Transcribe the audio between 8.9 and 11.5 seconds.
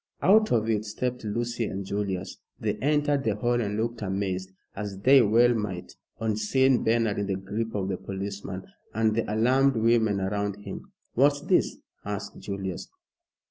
and the alarmed women around him. "What's